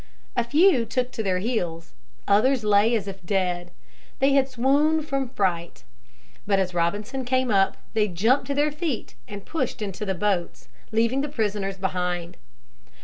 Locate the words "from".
5.07-5.29